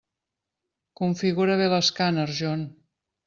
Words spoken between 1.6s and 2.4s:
bé l'escàner,